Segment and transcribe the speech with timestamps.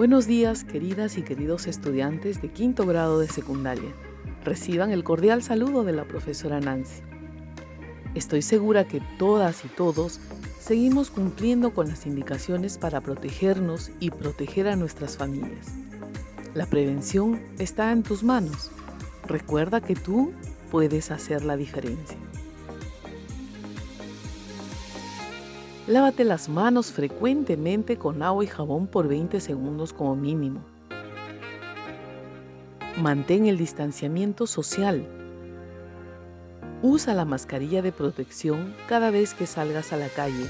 [0.00, 3.92] Buenos días, queridas y queridos estudiantes de quinto grado de secundaria.
[4.46, 7.02] Reciban el cordial saludo de la profesora Nancy.
[8.14, 10.18] Estoy segura que todas y todos
[10.58, 15.66] seguimos cumpliendo con las indicaciones para protegernos y proteger a nuestras familias.
[16.54, 18.70] La prevención está en tus manos.
[19.26, 20.32] Recuerda que tú
[20.70, 22.16] puedes hacer la diferencia.
[25.90, 30.60] Lávate las manos frecuentemente con agua y jabón por 20 segundos como mínimo.
[32.96, 35.04] Mantén el distanciamiento social.
[36.80, 40.46] Usa la mascarilla de protección cada vez que salgas a la calle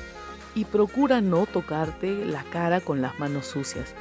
[0.55, 3.95] y procura no tocarte la cara con las manos sucias.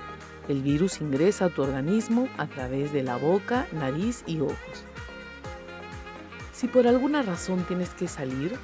[0.49, 4.83] El virus ingresa a tu organismo a través de la boca, nariz y ojos.
[6.52, 8.59] Si por alguna razón tienes que salir,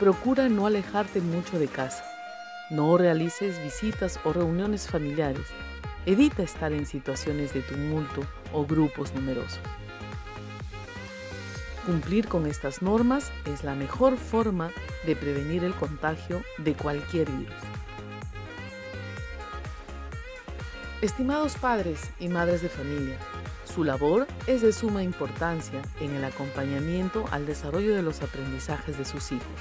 [0.00, 2.05] procura no alejarte mucho de casa.
[2.68, 5.46] No realices visitas o reuniones familiares.
[6.04, 9.60] Evita estar en situaciones de tumulto o grupos numerosos.
[11.84, 14.72] Cumplir con estas normas es la mejor forma
[15.06, 17.54] de prevenir el contagio de cualquier virus.
[21.02, 23.16] Estimados padres y madres de familia,
[23.72, 29.04] su labor es de suma importancia en el acompañamiento al desarrollo de los aprendizajes de
[29.04, 29.60] sus hijos.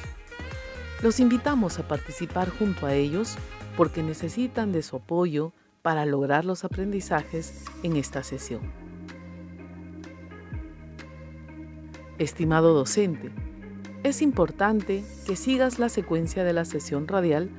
[1.06, 3.38] Los invitamos a participar junto a ellos
[3.78, 5.54] porque necesitan de su apoyo
[5.84, 8.62] para lograr los aprendizajes en esta sesión.
[12.18, 13.32] Estimado docente,
[14.02, 17.52] es importante que sigas la secuencia de la sesión radial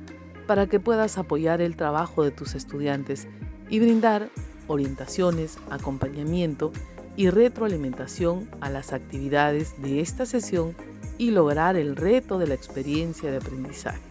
[0.45, 3.29] para que puedas apoyar el trabajo de tus estudiantes
[3.69, 4.27] y brindar
[4.67, 6.73] orientaciones, acompañamiento
[7.15, 10.75] y retroalimentación a las actividades de esta sesión
[11.17, 14.01] y lograr el reto de la experiencia de aprendizaje.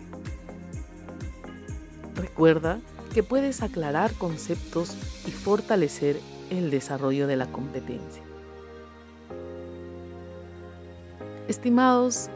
[2.17, 2.81] Recuerda
[3.15, 4.97] que puedes aclarar conceptos
[5.27, 8.23] y fortalecer el desarrollo de la competencia.
[11.49, 12.29] Estimados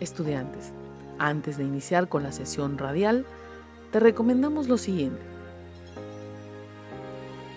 [0.00, 0.72] estudiantes,
[1.18, 3.26] antes de iniciar con la sesión radial,
[3.90, 5.20] te recomendamos lo siguiente.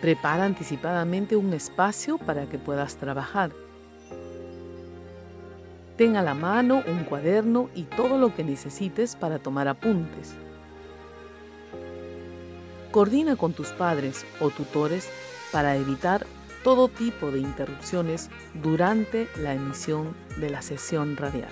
[0.01, 3.51] Prepara anticipadamente un espacio para que puedas trabajar
[5.97, 10.33] Ten a la mano un cuaderno y todo lo que necesites para tomar apuntes.
[12.91, 15.07] Coordina con tus padres o tutores
[15.51, 16.25] para evitar
[16.63, 21.51] todo tipo de interrupciones durante la emisión de la sesión radial.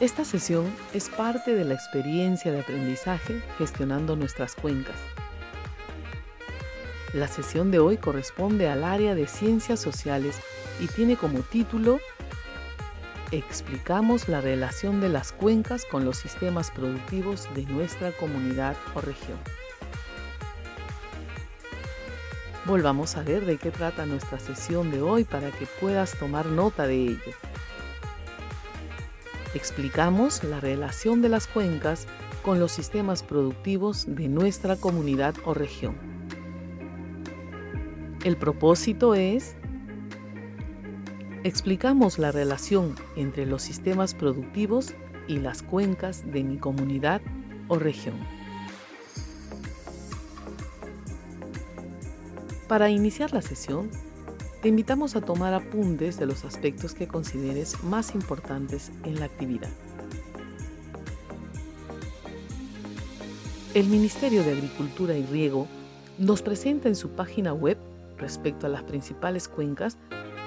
[0.00, 4.96] Esta sesión es parte de la experiencia de aprendizaje gestionando nuestras cuencas
[7.12, 10.40] la sesión de hoy corresponde al área de ciencias sociales
[10.80, 11.98] y tiene como título
[13.30, 19.38] Explicamos la relación de las cuencas con los sistemas productivos de nuestra comunidad o región.
[22.66, 26.86] Volvamos a ver de qué trata nuestra sesión de hoy para que puedas tomar nota
[26.86, 27.32] de ello.
[29.54, 32.06] Explicamos la relación de las cuencas
[32.42, 36.11] con los sistemas productivos de nuestra comunidad o región.
[38.24, 39.56] El propósito es
[41.42, 44.94] explicamos la relación entre los sistemas productivos
[45.26, 47.20] y las cuencas de mi comunidad
[47.66, 48.14] o región.
[52.68, 53.90] Para iniciar la sesión,
[54.62, 59.70] te invitamos a tomar apuntes de los aspectos que consideres más importantes en la actividad.
[63.74, 65.66] El Ministerio de Agricultura y Riego
[66.18, 67.78] nos presenta en su página web
[68.22, 69.98] respecto a las principales cuencas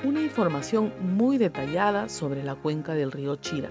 [0.04, 3.69] una información muy detallada sobre la cuenca del río Chira.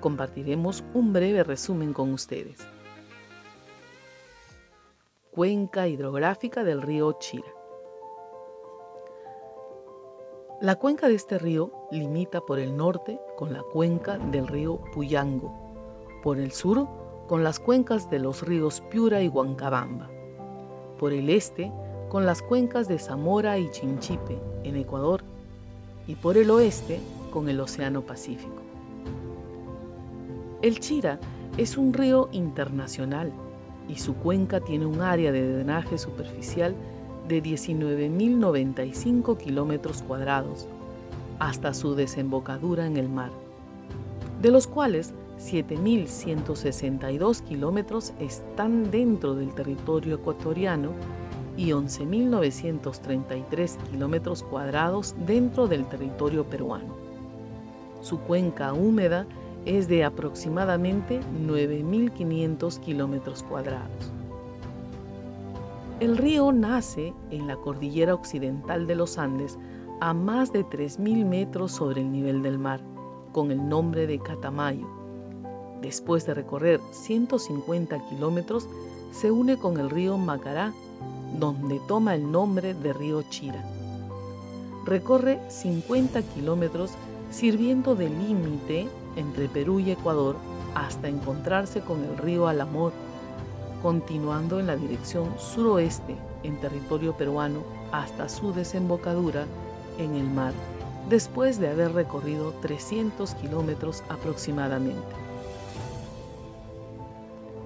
[0.00, 2.58] Compartiremos un breve resumen con ustedes.
[5.30, 7.48] Cuenca hidrográfica del río Chira.
[10.60, 16.20] La cuenca de este río limita por el norte con la cuenca del río Puyango,
[16.22, 16.88] por el sur
[17.28, 20.10] con las cuencas de los ríos Piura y Huancabamba,
[20.98, 21.72] por el este
[22.08, 25.22] con las cuencas de Zamora y Chinchipe, en Ecuador,
[26.06, 27.00] y por el oeste
[27.30, 28.62] con el Océano Pacífico.
[30.62, 31.20] El Chira
[31.56, 33.32] es un río internacional
[33.88, 36.74] y su cuenca tiene un área de drenaje superficial
[37.28, 40.66] de 19.095 kilómetros cuadrados
[41.38, 43.30] hasta su desembocadura en el mar,
[44.40, 50.92] de los cuales 7.162 kilómetros están dentro del territorio ecuatoriano
[51.58, 56.94] y 11.933 kilómetros cuadrados dentro del territorio peruano.
[58.00, 59.26] Su cuenca húmeda
[59.66, 64.12] es de aproximadamente 9.500 kilómetros cuadrados.
[65.98, 69.58] El río nace en la cordillera occidental de los Andes
[70.00, 72.80] a más de 3.000 metros sobre el nivel del mar,
[73.32, 74.86] con el nombre de Catamayo.
[75.82, 78.68] Después de recorrer 150 kilómetros,
[79.10, 80.72] se une con el río Macará,
[81.38, 83.64] donde toma el nombre de río Chira.
[84.84, 86.92] Recorre 50 kilómetros
[87.30, 90.36] sirviendo de límite entre Perú y Ecuador
[90.74, 92.92] hasta encontrarse con el río Alamor,
[93.82, 99.44] continuando en la dirección suroeste en territorio peruano hasta su desembocadura
[99.98, 100.52] en el mar,
[101.08, 105.14] después de haber recorrido 300 kilómetros aproximadamente.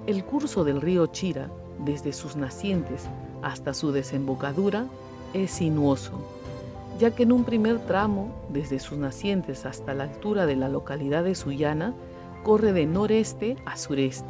[0.07, 1.49] El curso del río Chira,
[1.85, 3.09] desde sus nacientes
[3.43, 4.87] hasta su desembocadura,
[5.35, 6.13] es sinuoso,
[6.99, 11.25] ya que en un primer tramo, desde sus nacientes hasta la altura de la localidad
[11.25, 11.95] de Sullana,
[12.45, 14.29] corre de noreste a sureste,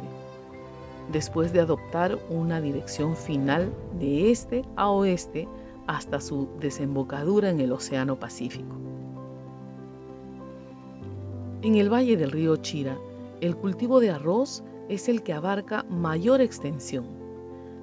[1.11, 5.47] después de adoptar una dirección final de este a oeste
[5.87, 8.75] hasta su desembocadura en el Océano Pacífico.
[11.61, 12.97] En el valle del río Chira,
[13.41, 17.22] el cultivo de arroz es el que abarca mayor extensión,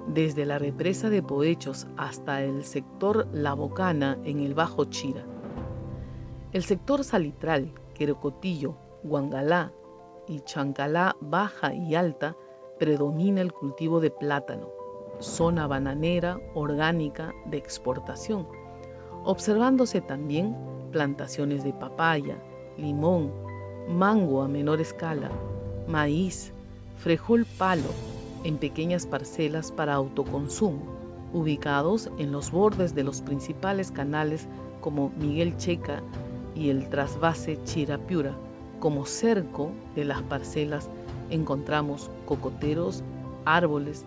[0.07, 5.23] desde la represa de Poechos hasta el sector La Bocana en el Bajo Chira.
[6.51, 9.71] El sector salitral, Querocotillo, Guangalá
[10.27, 12.35] y Chancalá Baja y Alta
[12.79, 14.69] predomina el cultivo de plátano,
[15.19, 18.47] zona bananera orgánica de exportación,
[19.23, 20.55] observándose también
[20.91, 22.37] plantaciones de papaya,
[22.77, 23.31] limón,
[23.87, 25.31] mango a menor escala,
[25.87, 26.53] maíz,
[26.97, 28.10] frejol palo
[28.43, 30.81] en pequeñas parcelas para autoconsumo,
[31.33, 34.47] ubicados en los bordes de los principales canales
[34.81, 36.01] como Miguel Checa
[36.55, 38.35] y el trasvase Chirapiura.
[38.79, 40.89] Como cerco de las parcelas
[41.29, 43.03] encontramos cocoteros,
[43.45, 44.05] árboles,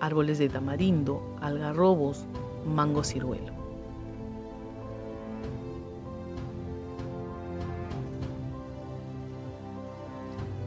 [0.00, 2.26] árboles de tamarindo, algarrobos,
[2.66, 3.59] mango ciruelo.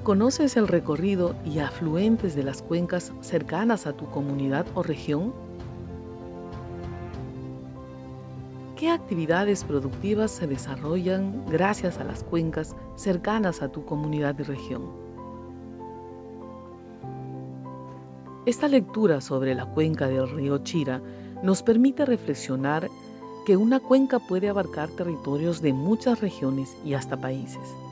[0.03, 5.33] ¿Conoces el recorrido y afluentes de las cuencas cercanas a tu comunidad o región?
[8.75, 14.91] ¿Qué actividades productivas se desarrollan gracias a las cuencas cercanas a tu comunidad y región?
[18.45, 21.01] Esta lectura sobre la cuenca del río Chira
[21.43, 22.89] nos permite reflexionar
[23.45, 27.82] que una cuenca puede abarcar territorios de muchas regiones y hasta países.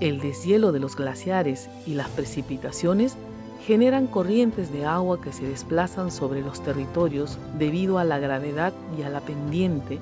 [0.00, 3.16] El deshielo de los glaciares y las precipitaciones
[3.66, 9.02] generan corrientes de agua que se desplazan sobre los territorios debido a la gravedad y
[9.02, 9.98] a la pendiente,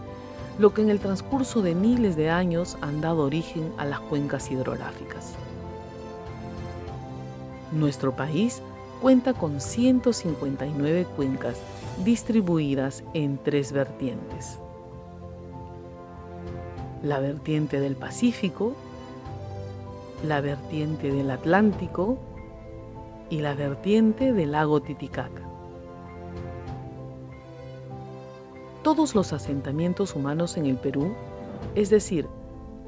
[0.61, 4.51] lo que en el transcurso de miles de años han dado origen a las cuencas
[4.53, 5.35] hidrográficas.
[7.73, 8.63] Nuestro país
[9.03, 11.59] cuenta con 159 cuencas
[12.05, 14.59] distribuidas en tres vertientes.
[17.03, 18.75] La vertiente del Pacífico,
[20.25, 22.19] la vertiente del Atlántico
[23.31, 25.43] y la vertiente del lago Titicaca.
[28.83, 31.13] Todos los asentamientos humanos en el Perú,
[31.75, 32.27] es decir,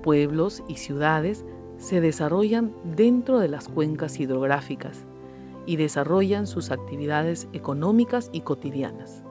[0.03, 1.45] pueblos y ciudades,
[1.77, 5.05] se desarrollan dentro de las cuencas hidrográficas
[5.67, 9.23] y desarrollan sus actividades económicas y cotidianas.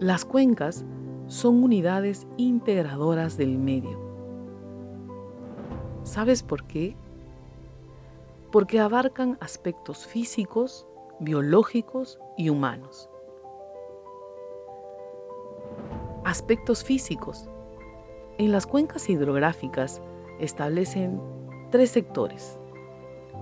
[0.00, 0.84] Las cuencas
[1.26, 4.07] son unidades integradoras del medio.
[6.08, 6.96] ¿Sabes por qué?
[8.50, 10.86] Porque abarcan aspectos físicos,
[11.20, 13.10] biológicos y humanos.
[16.24, 17.46] Aspectos físicos
[18.38, 20.00] en las cuencas hidrográficas
[20.40, 21.20] establecen
[21.70, 22.58] tres sectores,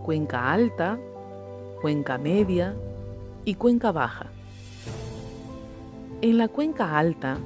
[0.03, 0.99] cuenca alta,
[1.83, 2.75] cuenca media
[3.45, 4.27] y cuenca baja.
[6.21, 7.39] En la cuenca alta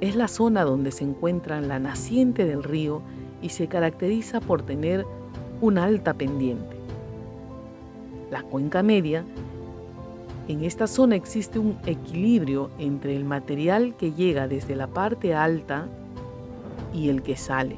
[0.00, 3.02] es la zona donde se encuentra la naciente del río
[3.42, 5.06] y se caracteriza por tener
[5.60, 6.76] una alta pendiente.
[8.30, 9.24] La cuenca media
[10.48, 15.86] En esta zona existe un equilibrio entre el material que llega desde la parte alta
[16.94, 17.76] y el que sale.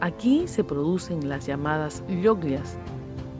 [0.00, 2.76] Aquí se producen las llamadas lloglias,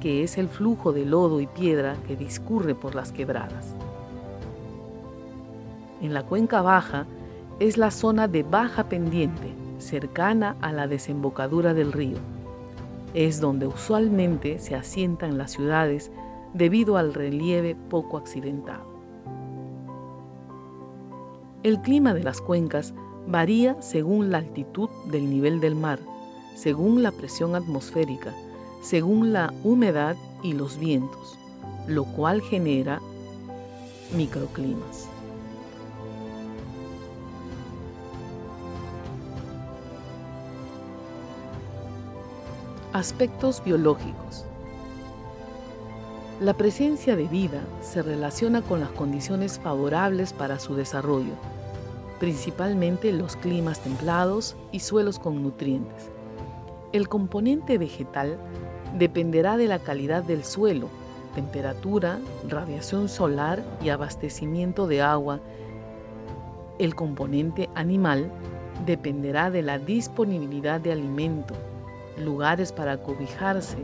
[0.01, 3.75] que es el flujo de lodo y piedra que discurre por las quebradas.
[6.01, 7.07] En la cuenca baja
[7.59, 12.19] es la zona de baja pendiente, cercana a la desembocadura del río.
[13.15, 16.11] Es donde usualmente se asientan las ciudades
[16.55, 18.93] debido al relieve poco accidentado.
[21.63, 22.95] El clima de las cuencas
[23.27, 26.01] varía según la altitud del nivel del mar,
[26.55, 28.35] según la presión atmosférica,
[28.81, 31.39] según la humedad y los vientos,
[31.87, 33.01] lo cual genera
[34.17, 35.12] microclimas.
[42.93, 44.45] Aspectos biológicos.
[46.41, 51.33] La presencia de vida se relaciona con las condiciones favorables para su desarrollo,
[52.21, 56.11] principalmente los climas templados y suelos con nutrientes.
[56.93, 58.37] El componente vegetal
[58.99, 60.89] dependerá de la calidad del suelo,
[61.35, 65.41] temperatura, radiación solar y abastecimiento de agua.
[66.79, 68.31] El componente animal
[68.85, 71.55] dependerá de la disponibilidad de alimento,
[72.19, 73.79] lugares para cobijarse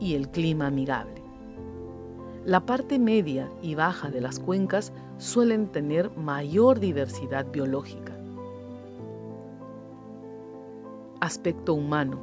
[0.00, 1.22] y el clima amigable.
[2.44, 8.12] La parte media y baja de las cuencas suelen tener mayor diversidad biológica.
[11.20, 12.18] Aspecto humano.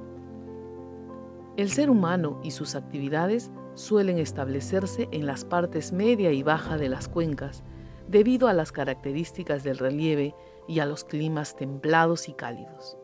[1.56, 6.90] El ser humano y sus actividades suelen establecerse en las partes media y baja de
[6.90, 7.64] las cuencas
[8.10, 10.36] debido a las características del relieve
[10.68, 12.98] y a los climas templados y cálidos.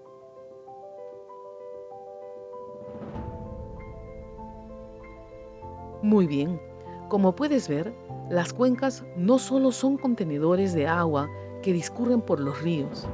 [6.06, 6.62] Muy bien,
[7.10, 7.92] como puedes ver,
[8.30, 11.28] las cuencas no solo son contenedores de agua
[11.64, 13.08] que discurren por los ríos,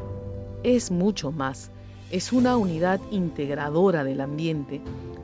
[0.64, 1.72] es mucho más,
[2.10, 4.82] es una unidad integradora del ambiente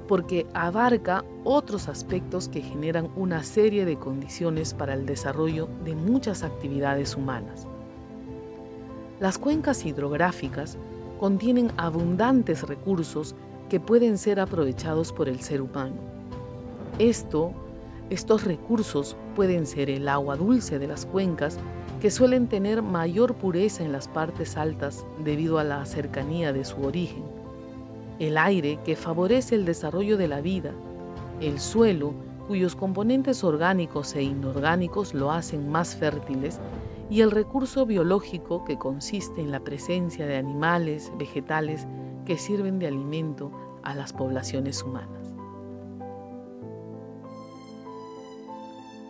[0.08, 6.44] porque abarca otros aspectos que generan una serie de condiciones para el desarrollo de muchas
[6.44, 7.68] actividades humanas.
[9.20, 10.78] Las cuencas hidrográficas
[11.20, 13.36] contienen abundantes recursos
[13.68, 16.17] que pueden ser aprovechados por el ser humano
[17.00, 17.52] esto,
[18.10, 21.60] estos recursos pueden ser el agua dulce de las cuencas,
[22.02, 26.82] que suelen tener mayor pureza en las partes altas debido a la cercanía de su
[26.82, 27.24] origen,
[28.20, 30.74] el aire que favorece el desarrollo de la vida,
[31.42, 32.14] el suelo
[32.48, 36.60] cuyos componentes orgánicos e inorgánicos lo hacen más fértiles,
[37.10, 41.88] y el recurso biológico que consiste en la presencia de animales, vegetales
[42.26, 43.52] que sirven de alimento
[43.84, 45.17] a las poblaciones humanas.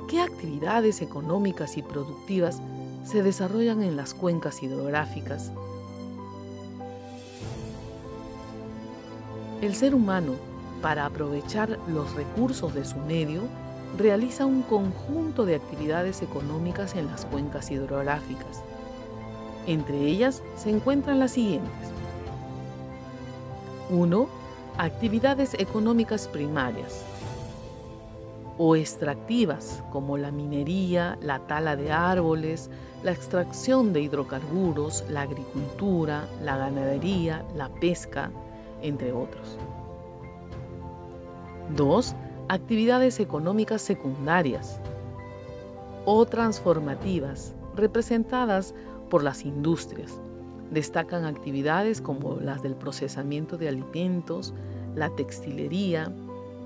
[0.08, 2.62] ¿Qué actividades económicas y productivas
[3.04, 5.52] se desarrollan en las cuencas hidrográficas?
[9.62, 10.36] El ser humano,
[10.82, 13.42] para aprovechar los recursos de su medio,
[13.98, 18.64] realiza un conjunto de actividades económicas en las cuencas hidrográficas.
[19.66, 21.90] Entre ellas se encuentran las siguientes.
[23.90, 24.30] 1.
[24.78, 27.04] Actividades económicas primarias,
[28.58, 32.70] o extractivas como la minería, la tala de árboles,
[33.04, 38.32] la extracción de hidrocarburos, la agricultura, la ganadería, la pesca,
[38.82, 39.58] entre otros.
[41.76, 42.16] 2.
[42.50, 44.80] Actividades económicas secundarias
[46.06, 48.74] o transformativas, representadas
[49.10, 50.20] por las industrias.
[50.72, 54.54] Destacan actividades como las del procesamiento de alimentos,
[54.96, 56.12] la textilería,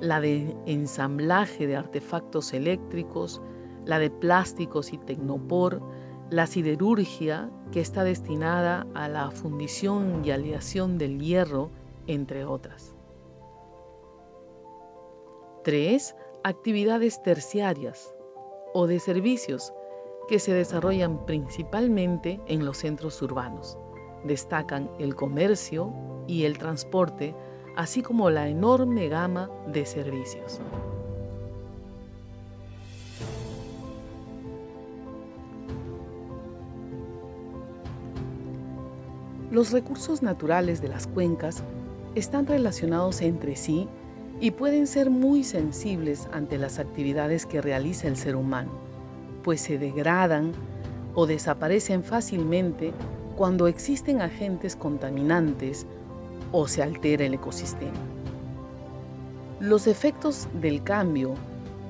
[0.01, 3.41] la de ensamblaje de artefactos eléctricos,
[3.85, 5.81] la de plásticos y tecnopor,
[6.29, 11.69] la siderurgia, que está destinada a la fundición y aleación del hierro,
[12.07, 12.95] entre otras.
[15.63, 16.15] 3.
[16.43, 18.15] Actividades terciarias
[18.73, 19.71] o de servicios
[20.27, 23.77] que se desarrollan principalmente en los centros urbanos.
[24.23, 25.93] Destacan el comercio
[26.27, 27.35] y el transporte
[27.75, 30.59] así como la enorme gama de servicios.
[39.51, 41.61] Los recursos naturales de las cuencas
[42.15, 43.87] están relacionados entre sí
[44.39, 48.71] y pueden ser muy sensibles ante las actividades que realiza el ser humano,
[49.43, 50.53] pues se degradan
[51.15, 52.93] o desaparecen fácilmente
[53.35, 55.85] cuando existen agentes contaminantes
[56.51, 57.99] o se altera el ecosistema.
[59.59, 61.35] Los efectos del cambio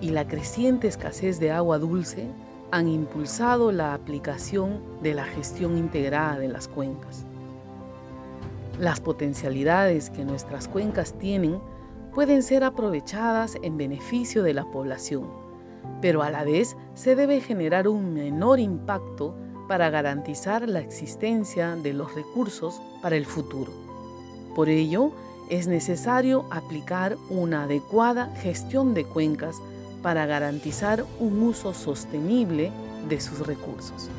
[0.02, 2.28] y la creciente escasez de agua dulce
[2.72, 7.26] han impulsado la aplicación de la gestión integrada de las cuencas.
[8.80, 11.60] Las potencialidades que nuestras cuencas tienen
[12.14, 15.28] pueden ser aprovechadas en beneficio de la población,
[16.02, 19.36] pero a la vez se debe generar un menor impacto
[19.68, 23.91] para garantizar la existencia de los recursos para el futuro.
[24.56, 25.12] Por ello,
[25.50, 29.58] es necesario aplicar una adecuada gestión de cuencas
[30.02, 32.72] para garantizar un uso sostenible
[33.08, 34.10] de sus recursos.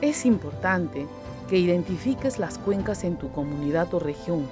[0.00, 1.06] Es importante
[1.48, 4.46] que identifiques las cuencas en tu comunidad o región.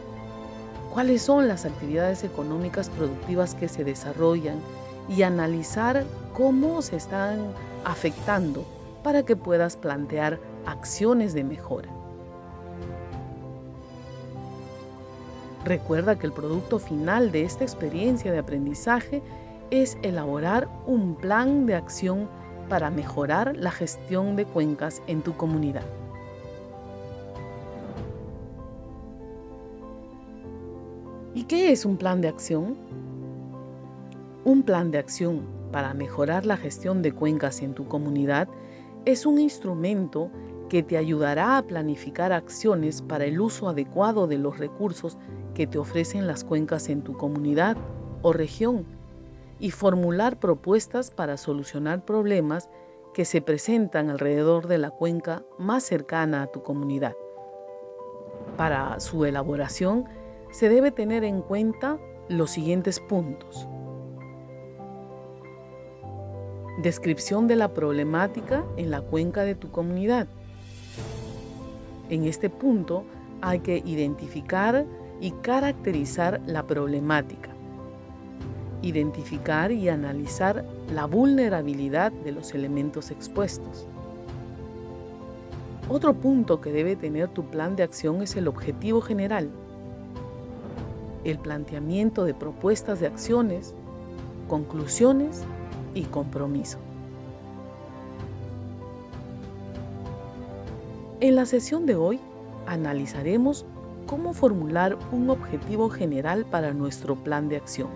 [0.92, 4.60] ¿Cuáles son las actividades económicas productivas que se desarrollan?
[5.08, 7.52] Y analizar cómo se están
[7.84, 8.64] afectando
[9.02, 11.99] para que puedas plantear acciones de mejora.
[15.64, 19.22] Recuerda que el producto final de esta experiencia de aprendizaje
[19.70, 22.28] es elaborar un plan de acción
[22.68, 25.84] para mejorar la gestión de cuencas en tu comunidad.
[31.34, 32.76] ¿Y qué es un plan de acción?
[34.44, 38.48] Un plan de acción para mejorar la gestión de cuencas en tu comunidad
[39.04, 40.30] es un instrumento
[40.68, 45.18] que te ayudará a planificar acciones para el uso adecuado de los recursos
[45.54, 47.76] que te ofrecen las cuencas en tu comunidad
[48.22, 48.84] o región
[49.58, 52.68] y formular propuestas para solucionar problemas
[53.14, 57.14] que se presentan alrededor de la cuenca más cercana a tu comunidad.
[58.56, 60.04] Para su elaboración
[60.50, 63.66] se debe tener en cuenta los siguientes puntos.
[66.82, 70.26] Descripción de la problemática en la cuenca de tu comunidad.
[72.08, 73.04] En este punto
[73.42, 74.86] hay que identificar
[75.20, 77.50] y caracterizar la problemática.
[78.82, 83.86] Identificar y analizar la vulnerabilidad de los elementos expuestos.
[85.88, 89.50] Otro punto que debe tener tu plan de acción es el objetivo general.
[91.24, 93.74] El planteamiento de propuestas de acciones,
[94.48, 95.42] conclusiones
[95.94, 96.78] y compromiso.
[101.20, 102.18] En la sesión de hoy
[102.66, 103.66] analizaremos
[104.10, 107.86] cómo formular un objetivo general para nuestro plan de acción.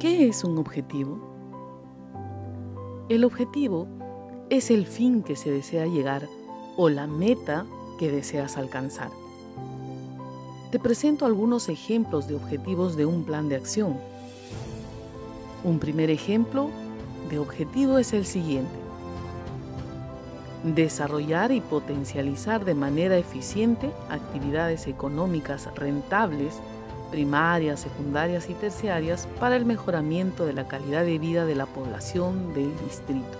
[0.00, 1.20] ¿Qué es un objetivo?
[3.08, 3.86] El objetivo
[4.50, 6.26] es el fin que se desea llegar
[6.76, 7.64] o la meta
[7.96, 9.10] que deseas alcanzar.
[10.72, 13.96] Te presento algunos ejemplos de objetivos de un plan de acción.
[15.62, 16.70] Un primer ejemplo
[17.28, 18.74] de objetivo es el siguiente.
[20.64, 26.60] Desarrollar y potencializar de manera eficiente actividades económicas rentables,
[27.10, 32.52] primarias, secundarias y terciarias para el mejoramiento de la calidad de vida de la población
[32.54, 33.38] del distrito.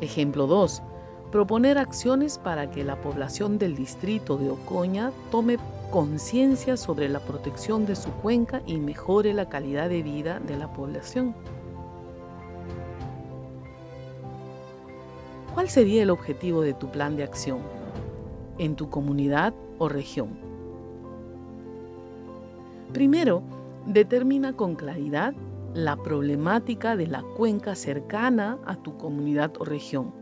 [0.00, 0.82] Ejemplo 2.
[1.30, 5.58] Proponer acciones para que la población del distrito de Ocoña tome
[5.90, 10.72] conciencia sobre la protección de su cuenca y mejore la calidad de vida de la
[10.72, 11.34] población.
[15.54, 17.58] ¿Cuál sería el objetivo de tu plan de acción
[18.58, 20.38] en tu comunidad o región?
[22.92, 23.42] Primero,
[23.86, 25.34] determina con claridad
[25.74, 30.12] la problemática de la cuenca cercana a tu comunidad o región.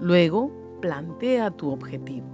[0.00, 2.31] Luego, plantea tu objetivo.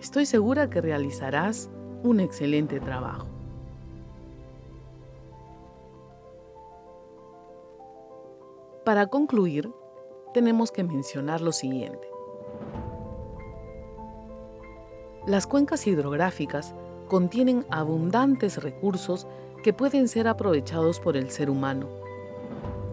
[0.00, 1.68] Estoy segura que realizarás
[2.04, 3.26] un excelente trabajo.
[8.84, 9.70] Para concluir,
[10.32, 12.08] tenemos que mencionar lo siguiente.
[15.26, 16.74] Las cuencas hidrográficas
[17.08, 19.26] contienen abundantes recursos
[19.62, 21.86] que pueden ser aprovechados por el ser humano.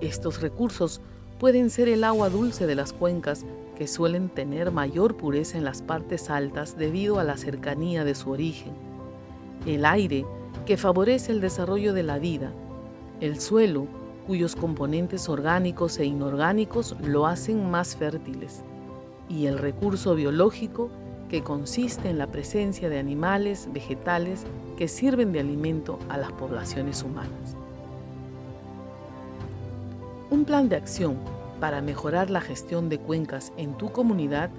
[0.02, 1.02] Estos recursos
[1.40, 5.82] pueden ser el agua dulce de las cuencas que suelen tener mayor pureza en las
[5.82, 8.74] partes altas debido a la cercanía de su origen,
[9.66, 10.26] el aire,
[10.66, 12.52] que favorece el desarrollo de la vida,
[13.22, 13.88] el suelo,
[14.26, 18.64] cuyos componentes orgánicos e inorgánicos lo hacen más fértiles,
[19.30, 20.90] y el recurso biológico,
[21.30, 24.46] que consiste en la presencia de animales, vegetales,
[24.78, 27.56] que sirven de alimento a las poblaciones humanas.
[30.30, 31.18] Un plan de acción
[31.60, 34.50] para mejorar la gestión de cuencas en tu comunidad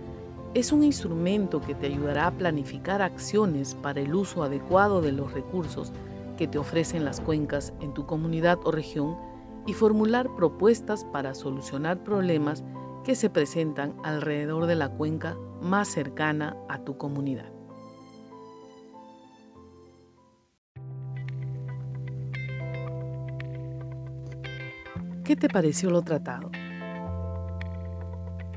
[0.54, 5.32] es un instrumento que te ayudará a planificar acciones para el uso adecuado de los
[5.32, 5.92] recursos
[6.36, 9.16] que te ofrecen las cuencas en tu comunidad o región
[9.66, 12.64] y formular propuestas para solucionar problemas
[13.04, 17.52] que se presentan alrededor de la cuenca más cercana a tu comunidad.
[25.24, 26.50] ¿Qué te pareció lo tratado?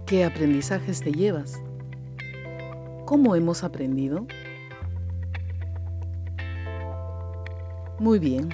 [0.09, 1.61] ¿Qué aprendizajes te llevas?
[3.05, 4.25] ¿Cómo hemos aprendido?
[7.99, 8.49] Muy bien,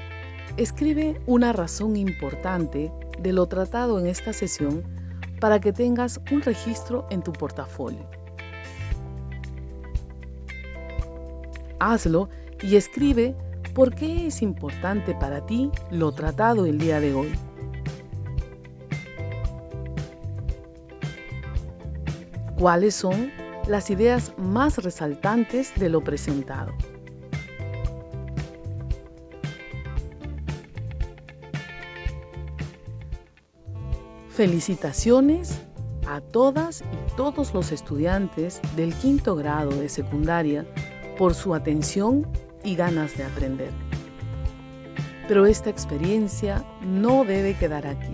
[0.57, 2.91] escribe una razón importante
[3.21, 4.83] de lo tratado en esta sesión
[5.39, 8.05] para que tengas un registro en tu portafolio.
[11.79, 12.27] Hazlo
[12.63, 13.33] y escribe
[13.73, 17.31] por qué es importante para ti lo tratado el día de hoy.
[22.57, 23.33] ¿Cuáles son
[23.67, 26.71] las ideas más resaltantes de lo presentado?
[34.29, 35.61] Felicitaciones
[36.07, 40.65] a todas y todos los estudiantes del quinto grado de secundaria
[41.17, 42.25] por su atención
[42.63, 43.71] y ganas de aprender.
[45.27, 48.11] Pero esta experiencia no debe quedar aquí.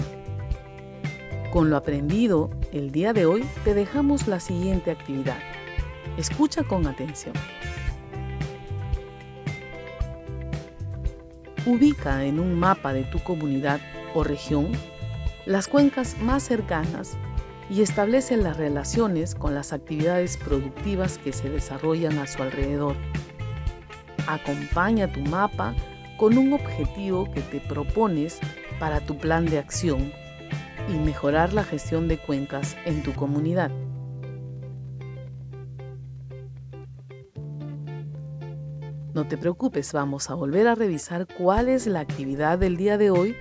[1.51, 5.37] Con lo aprendido el día de hoy te dejamos la siguiente actividad.
[6.15, 7.35] Escucha con atención.
[11.65, 13.81] Ubica en un mapa de tu comunidad
[14.13, 14.71] o región
[15.45, 17.17] las cuencas más cercanas
[17.69, 22.95] y establece las relaciones con las actividades productivas que se desarrollan a su alrededor.
[24.25, 25.75] Acompaña tu mapa
[26.15, 28.39] con un objetivo que te propones
[28.79, 30.13] para tu plan de acción
[30.89, 33.71] y mejorar la gestión de cuencas en tu comunidad.
[39.13, 43.11] No te preocupes, vamos a volver a revisar cuál es la actividad del día de
[43.11, 43.35] hoy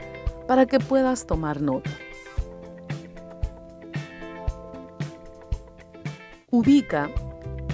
[0.48, 1.90] para que puedas tomar nota.
[6.50, 7.08] Ubica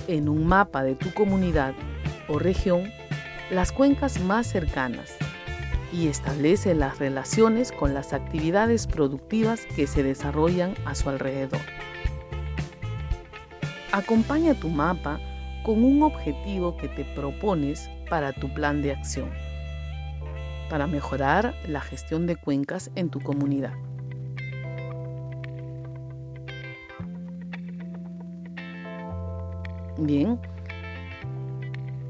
[0.09, 1.75] en un mapa de tu comunidad
[2.29, 2.93] o región
[3.51, 5.16] las cuencas más cercanas
[5.97, 11.61] y establece las relaciones con las actividades productivas que se desarrollan a su alrededor.
[13.93, 15.19] Acompaña tu mapa
[15.65, 19.31] con un objetivo que te propones para tu plan de acción,
[20.69, 23.73] para mejorar la gestión de cuencas en tu comunidad.
[29.99, 30.39] Bien,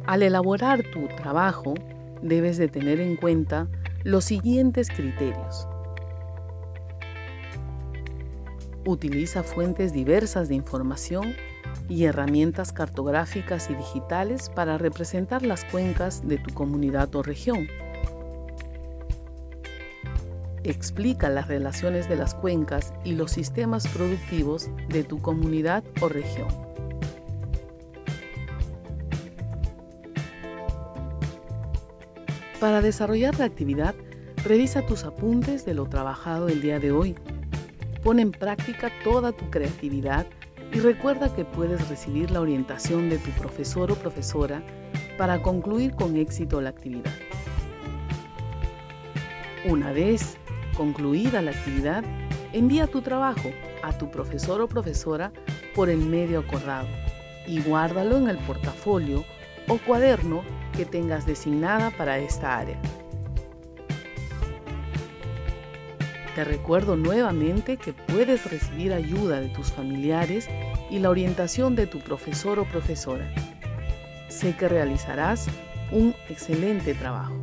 [0.07, 1.75] al elaborar tu trabajo,
[2.21, 3.69] debes de tener en cuenta
[4.07, 5.67] los siguientes criterios.
[8.87, 11.35] Utiliza fuentes diversas de información
[11.89, 17.67] y herramientas cartográficas y digitales para representar las cuencas de tu comunidad o región.
[20.63, 26.76] Explica las relaciones de las cuencas y los sistemas productivos de tu comunidad o región.
[32.61, 33.95] Para desarrollar la actividad,
[34.43, 37.15] revisa tus apuntes de lo trabajado el día de hoy.
[38.03, 40.27] Pon en práctica toda tu creatividad
[40.73, 44.63] y recuerda que puedes recibir la orientación de tu profesor o profesora
[45.19, 47.13] para concluir con éxito la actividad.
[49.67, 50.39] Una vez
[50.79, 52.05] concluida la actividad,
[52.55, 53.51] envía tu trabajo
[53.83, 55.31] a tu profesor o profesora
[55.75, 56.89] por el medio acordado
[57.47, 59.27] y guárdalo en el portafolio
[59.69, 60.43] o cuaderno
[60.77, 62.81] que tengas designada para esta área.
[66.35, 70.49] Te recuerdo nuevamente que puedes recibir ayuda de tus familiares
[70.91, 73.33] y la orientación de tu profesor o profesora.
[74.29, 75.47] Sé que realizarás
[75.91, 77.35] un excelente trabajo.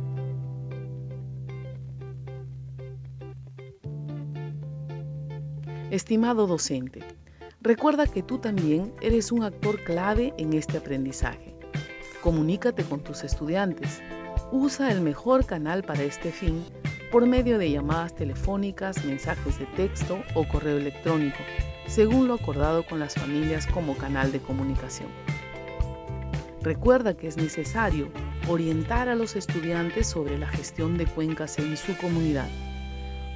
[5.90, 7.00] Estimado docente,
[7.60, 11.53] recuerda que tú también eres un actor clave en este aprendizaje.
[12.24, 14.02] Comunícate con tus estudiantes.
[14.50, 16.64] Usa el mejor canal para este fin
[17.12, 21.36] por medio de llamadas telefónicas, mensajes de texto o correo electrónico,
[21.86, 25.10] según lo acordado con las familias como canal de comunicación.
[26.62, 28.08] Recuerda que es necesario
[28.48, 32.48] orientar a los estudiantes sobre la gestión de cuencas en su comunidad.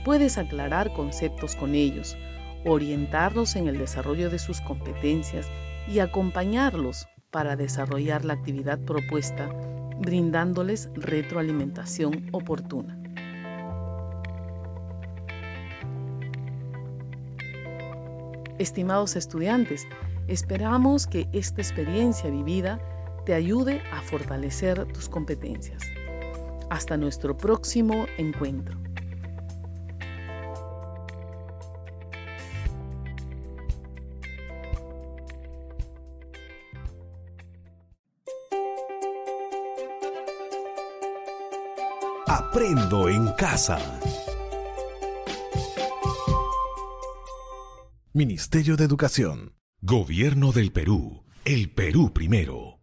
[0.02, 2.16] Puedes aclarar conceptos con ellos,
[2.64, 5.46] orientarlos en el desarrollo de sus competencias
[5.86, 9.48] y acompañarlos para desarrollar la actividad propuesta,
[10.00, 12.98] brindándoles retroalimentación oportuna.
[18.58, 19.86] Estimados estudiantes,
[20.26, 22.80] esperamos que esta experiencia vivida
[23.24, 25.82] te ayude a fortalecer tus competencias.
[26.70, 28.87] Hasta nuestro próximo encuentro.
[42.70, 43.78] En casa.
[48.12, 49.54] Ministerio de Educación.
[49.80, 51.24] Gobierno del Perú.
[51.46, 52.77] El Perú primero.